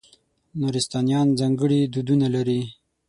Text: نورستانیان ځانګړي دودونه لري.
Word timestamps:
نورستانیان 0.59 1.27
ځانګړي 1.39 1.79
دودونه 1.93 2.27
لري. 2.35 2.61